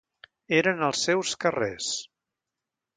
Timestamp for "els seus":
0.89-1.37